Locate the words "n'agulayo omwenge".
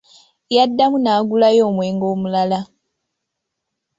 0.99-2.05